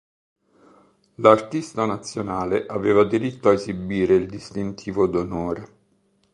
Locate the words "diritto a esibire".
3.03-4.15